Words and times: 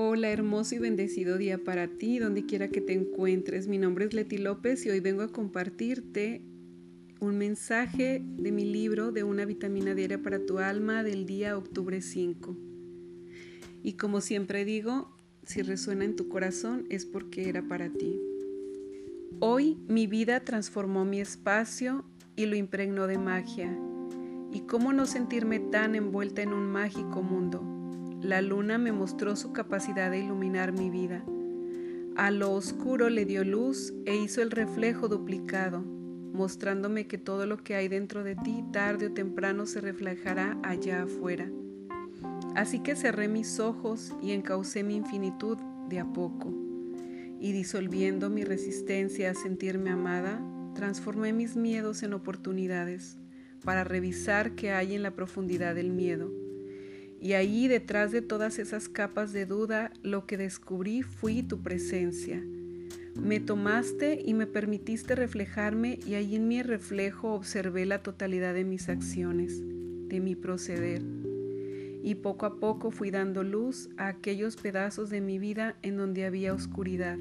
Hola, 0.00 0.30
hermoso 0.30 0.76
y 0.76 0.78
bendecido 0.78 1.38
día 1.38 1.58
para 1.58 1.88
ti, 1.88 2.20
donde 2.20 2.46
quiera 2.46 2.68
que 2.68 2.80
te 2.80 2.92
encuentres. 2.92 3.66
Mi 3.66 3.78
nombre 3.78 4.04
es 4.04 4.14
Leti 4.14 4.38
López 4.38 4.86
y 4.86 4.90
hoy 4.90 5.00
vengo 5.00 5.22
a 5.22 5.32
compartirte 5.32 6.40
un 7.18 7.36
mensaje 7.36 8.22
de 8.24 8.52
mi 8.52 8.64
libro 8.64 9.10
de 9.10 9.24
una 9.24 9.44
vitamina 9.44 9.96
diaria 9.96 10.22
para 10.22 10.46
tu 10.46 10.60
alma 10.60 11.02
del 11.02 11.26
día 11.26 11.58
octubre 11.58 12.00
5. 12.00 12.56
Y 13.82 13.94
como 13.94 14.20
siempre 14.20 14.64
digo, 14.64 15.16
si 15.42 15.62
resuena 15.62 16.04
en 16.04 16.14
tu 16.14 16.28
corazón 16.28 16.86
es 16.90 17.04
porque 17.04 17.48
era 17.48 17.66
para 17.66 17.90
ti. 17.90 18.20
Hoy 19.40 19.78
mi 19.88 20.06
vida 20.06 20.44
transformó 20.44 21.04
mi 21.04 21.20
espacio 21.20 22.04
y 22.36 22.46
lo 22.46 22.54
impregnó 22.54 23.08
de 23.08 23.18
magia. 23.18 23.76
¿Y 24.52 24.60
cómo 24.60 24.92
no 24.92 25.06
sentirme 25.06 25.58
tan 25.58 25.96
envuelta 25.96 26.40
en 26.42 26.52
un 26.52 26.66
mágico 26.70 27.20
mundo? 27.24 27.77
La 28.22 28.42
luna 28.42 28.78
me 28.78 28.90
mostró 28.90 29.36
su 29.36 29.52
capacidad 29.52 30.10
de 30.10 30.18
iluminar 30.18 30.72
mi 30.72 30.90
vida. 30.90 31.24
A 32.16 32.32
lo 32.32 32.52
oscuro 32.52 33.10
le 33.10 33.24
dio 33.24 33.44
luz 33.44 33.94
e 34.06 34.16
hizo 34.16 34.42
el 34.42 34.50
reflejo 34.50 35.06
duplicado, 35.06 35.82
mostrándome 35.82 37.06
que 37.06 37.16
todo 37.16 37.46
lo 37.46 37.58
que 37.58 37.76
hay 37.76 37.86
dentro 37.86 38.24
de 38.24 38.34
ti 38.34 38.64
tarde 38.72 39.06
o 39.06 39.12
temprano 39.12 39.66
se 39.66 39.80
reflejará 39.80 40.58
allá 40.64 41.04
afuera. 41.04 41.48
Así 42.56 42.80
que 42.80 42.96
cerré 42.96 43.28
mis 43.28 43.60
ojos 43.60 44.12
y 44.20 44.32
encaucé 44.32 44.82
mi 44.82 44.96
infinitud 44.96 45.56
de 45.88 46.00
a 46.00 46.12
poco. 46.12 46.52
Y 47.38 47.52
disolviendo 47.52 48.30
mi 48.30 48.42
resistencia 48.42 49.30
a 49.30 49.34
sentirme 49.34 49.90
amada, 49.90 50.42
transformé 50.74 51.32
mis 51.32 51.54
miedos 51.54 52.02
en 52.02 52.14
oportunidades 52.14 53.16
para 53.64 53.84
revisar 53.84 54.56
qué 54.56 54.72
hay 54.72 54.96
en 54.96 55.04
la 55.04 55.12
profundidad 55.12 55.76
del 55.76 55.92
miedo 55.92 56.47
y 57.20 57.32
ahí 57.32 57.66
detrás 57.66 58.12
de 58.12 58.22
todas 58.22 58.58
esas 58.58 58.88
capas 58.88 59.32
de 59.32 59.44
duda, 59.44 59.92
lo 60.02 60.26
que 60.26 60.36
descubrí 60.36 61.02
fui 61.02 61.42
tu 61.42 61.62
presencia. 61.62 62.42
Me 63.20 63.40
tomaste 63.40 64.22
y 64.24 64.34
me 64.34 64.46
permitiste 64.46 65.16
reflejarme 65.16 65.98
y 66.06 66.14
ahí 66.14 66.36
en 66.36 66.46
mi 66.46 66.62
reflejo 66.62 67.32
observé 67.32 67.84
la 67.86 68.02
totalidad 68.02 68.54
de 68.54 68.64
mis 68.64 68.88
acciones, 68.88 69.60
de 69.60 70.20
mi 70.20 70.36
proceder. 70.36 71.02
Y 72.04 72.14
poco 72.14 72.46
a 72.46 72.60
poco 72.60 72.92
fui 72.92 73.10
dando 73.10 73.42
luz 73.42 73.90
a 73.96 74.06
aquellos 74.06 74.54
pedazos 74.54 75.10
de 75.10 75.20
mi 75.20 75.40
vida 75.40 75.76
en 75.82 75.96
donde 75.96 76.24
había 76.24 76.54
oscuridad. 76.54 77.18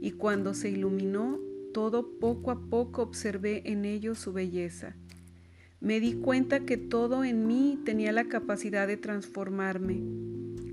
Y 0.00 0.12
cuando 0.12 0.54
se 0.54 0.70
iluminó, 0.70 1.38
todo 1.74 2.18
poco 2.18 2.50
a 2.50 2.60
poco 2.70 3.02
observé 3.02 3.62
en 3.70 3.84
ellos 3.84 4.18
su 4.18 4.32
belleza 4.32 4.96
me 5.82 5.98
di 5.98 6.12
cuenta 6.12 6.60
que 6.60 6.76
todo 6.76 7.24
en 7.24 7.48
mí 7.48 7.76
tenía 7.84 8.12
la 8.12 8.24
capacidad 8.24 8.86
de 8.86 8.96
transformarme. 8.96 10.00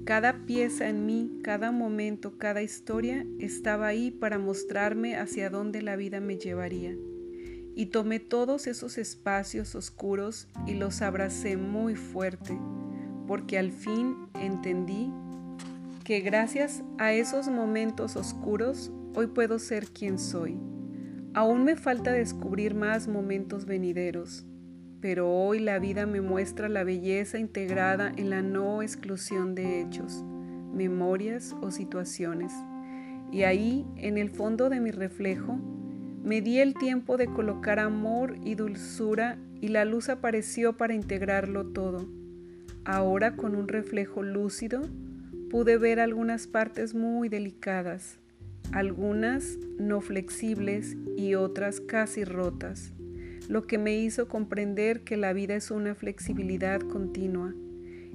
Cada 0.05 0.45
pieza 0.45 0.87
en 0.87 1.07
mí, 1.07 1.39
cada 1.43 1.71
momento, 1.71 2.37
cada 2.37 2.61
historia 2.61 3.25
estaba 3.39 3.87
ahí 3.87 4.11
para 4.11 4.37
mostrarme 4.37 5.15
hacia 5.17 5.49
dónde 5.49 5.81
la 5.81 5.95
vida 5.95 6.19
me 6.19 6.37
llevaría. 6.37 6.95
Y 7.75 7.87
tomé 7.87 8.19
todos 8.19 8.67
esos 8.67 8.99
espacios 8.99 9.73
oscuros 9.73 10.47
y 10.67 10.75
los 10.75 11.01
abracé 11.01 11.57
muy 11.57 11.95
fuerte, 11.95 12.55
porque 13.27 13.57
al 13.57 13.71
fin 13.71 14.15
entendí 14.39 15.11
que 16.03 16.19
gracias 16.19 16.83
a 16.99 17.13
esos 17.13 17.47
momentos 17.47 18.15
oscuros 18.15 18.91
hoy 19.15 19.25
puedo 19.25 19.57
ser 19.57 19.87
quien 19.87 20.19
soy. 20.19 20.55
Aún 21.33 21.63
me 21.63 21.75
falta 21.75 22.11
descubrir 22.11 22.75
más 22.75 23.07
momentos 23.07 23.65
venideros, 23.65 24.45
pero 25.01 25.31
hoy 25.31 25.59
la 25.59 25.79
vida 25.79 26.05
me 26.05 26.21
muestra 26.21 26.67
la 26.67 26.83
belleza 26.83 27.39
integrada 27.39 28.11
en 28.17 28.29
la 28.29 28.41
no 28.41 28.81
exclusión 28.81 29.55
de 29.55 29.81
hechos, 29.81 30.23
memorias 30.73 31.55
o 31.61 31.71
situaciones. 31.71 32.51
Y 33.31 33.43
ahí, 33.43 33.85
en 33.95 34.17
el 34.17 34.29
fondo 34.29 34.69
de 34.69 34.81
mi 34.81 34.91
reflejo, 34.91 35.57
me 36.23 36.41
di 36.41 36.59
el 36.59 36.73
tiempo 36.73 37.15
de 37.15 37.27
colocar 37.27 37.79
amor 37.79 38.35
y 38.43 38.55
dulzura 38.55 39.37
y 39.61 39.69
la 39.69 39.85
luz 39.85 40.09
apareció 40.09 40.75
para 40.75 40.93
integrarlo 40.93 41.67
todo. 41.67 42.09
Ahora 42.83 43.35
con 43.35 43.55
un 43.55 43.67
reflejo 43.67 44.23
lúcido 44.23 44.81
pude 45.49 45.77
ver 45.77 45.99
algunas 45.99 46.47
partes 46.47 46.93
muy 46.93 47.29
delicadas, 47.29 48.19
algunas 48.71 49.57
no 49.77 50.01
flexibles 50.01 50.97
y 51.15 51.35
otras 51.35 51.79
casi 51.79 52.25
rotas 52.25 52.93
lo 53.49 53.65
que 53.65 53.79
me 53.79 53.97
hizo 53.97 54.27
comprender 54.27 55.01
que 55.01 55.17
la 55.17 55.33
vida 55.33 55.55
es 55.55 55.71
una 55.71 55.95
flexibilidad 55.95 56.81
continua. 56.81 57.55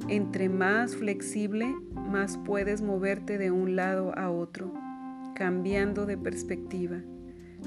Entre 0.08 0.48
más 0.48 0.94
flexible, 0.94 1.74
más 1.92 2.38
puedes 2.38 2.82
moverte 2.82 3.36
de 3.36 3.50
un 3.50 3.74
lado 3.74 4.16
a 4.16 4.30
otro, 4.30 4.72
cambiando 5.34 6.06
de 6.06 6.16
perspectiva. 6.16 7.02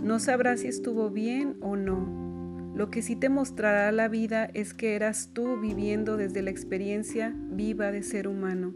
No 0.01 0.19
sabrás 0.19 0.61
si 0.61 0.69
estuvo 0.69 1.09
bien 1.09 1.57
o 1.59 1.75
no. 1.75 2.72
Lo 2.73 2.89
que 2.89 3.01
sí 3.01 3.17
te 3.17 3.27
mostrará 3.27 3.91
la 3.91 4.07
vida 4.07 4.45
es 4.53 4.73
que 4.73 4.95
eras 4.95 5.31
tú 5.33 5.59
viviendo 5.59 6.16
desde 6.16 6.41
la 6.41 6.51
experiencia 6.51 7.35
viva 7.50 7.91
de 7.91 8.01
ser 8.01 8.29
humano. 8.29 8.75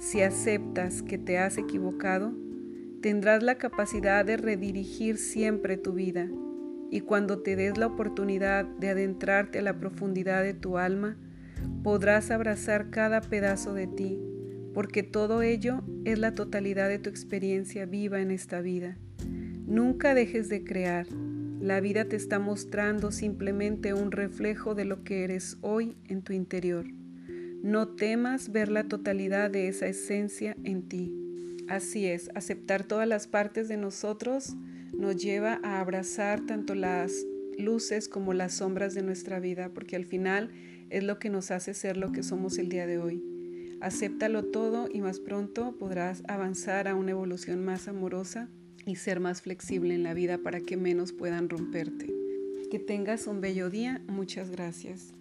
Si 0.00 0.22
aceptas 0.22 1.02
que 1.02 1.18
te 1.18 1.36
has 1.36 1.58
equivocado, 1.58 2.32
tendrás 3.02 3.42
la 3.42 3.58
capacidad 3.58 4.24
de 4.24 4.38
redirigir 4.38 5.18
siempre 5.18 5.76
tu 5.76 5.92
vida 5.92 6.30
y 6.92 7.00
cuando 7.00 7.38
te 7.38 7.56
des 7.56 7.78
la 7.78 7.86
oportunidad 7.86 8.66
de 8.66 8.90
adentrarte 8.90 9.60
a 9.60 9.62
la 9.62 9.78
profundidad 9.78 10.42
de 10.42 10.52
tu 10.52 10.76
alma, 10.76 11.16
podrás 11.82 12.30
abrazar 12.30 12.90
cada 12.90 13.22
pedazo 13.22 13.72
de 13.72 13.86
ti, 13.86 14.20
porque 14.74 15.02
todo 15.02 15.40
ello 15.40 15.82
es 16.04 16.18
la 16.18 16.34
totalidad 16.34 16.90
de 16.90 16.98
tu 16.98 17.08
experiencia 17.08 17.86
viva 17.86 18.20
en 18.20 18.30
esta 18.30 18.60
vida. 18.60 18.98
Nunca 19.66 20.14
dejes 20.14 20.50
de 20.50 20.64
crear. 20.64 21.06
La 21.60 21.80
vida 21.80 22.04
te 22.04 22.16
está 22.16 22.38
mostrando 22.38 23.10
simplemente 23.10 23.94
un 23.94 24.12
reflejo 24.12 24.74
de 24.74 24.84
lo 24.84 25.02
que 25.02 25.24
eres 25.24 25.56
hoy 25.62 25.96
en 26.08 26.20
tu 26.20 26.34
interior. 26.34 26.84
No 27.62 27.88
temas 27.88 28.52
ver 28.52 28.68
la 28.68 28.84
totalidad 28.84 29.50
de 29.50 29.68
esa 29.68 29.86
esencia 29.86 30.58
en 30.62 30.82
ti. 30.88 31.10
Así 31.68 32.04
es, 32.04 32.28
aceptar 32.34 32.84
todas 32.84 33.08
las 33.08 33.28
partes 33.28 33.68
de 33.68 33.78
nosotros 33.78 34.56
nos 34.92 35.16
lleva 35.16 35.60
a 35.62 35.80
abrazar 35.80 36.44
tanto 36.46 36.74
las 36.74 37.12
luces 37.58 38.08
como 38.08 38.32
las 38.34 38.54
sombras 38.54 38.94
de 38.94 39.02
nuestra 39.02 39.40
vida, 39.40 39.70
porque 39.72 39.96
al 39.96 40.04
final 40.04 40.50
es 40.90 41.02
lo 41.04 41.18
que 41.18 41.30
nos 41.30 41.50
hace 41.50 41.74
ser 41.74 41.96
lo 41.96 42.12
que 42.12 42.22
somos 42.22 42.58
el 42.58 42.68
día 42.68 42.86
de 42.86 42.98
hoy. 42.98 43.22
Acéptalo 43.80 44.44
todo 44.44 44.88
y 44.92 45.00
más 45.00 45.18
pronto 45.18 45.76
podrás 45.76 46.22
avanzar 46.28 46.86
a 46.86 46.94
una 46.94 47.10
evolución 47.10 47.64
más 47.64 47.88
amorosa 47.88 48.48
y 48.86 48.96
ser 48.96 49.20
más 49.20 49.42
flexible 49.42 49.94
en 49.94 50.02
la 50.02 50.14
vida 50.14 50.38
para 50.38 50.60
que 50.60 50.76
menos 50.76 51.12
puedan 51.12 51.48
romperte. 51.48 52.12
Que 52.70 52.78
tengas 52.78 53.26
un 53.26 53.40
bello 53.40 53.70
día. 53.70 54.02
Muchas 54.06 54.50
gracias. 54.50 55.14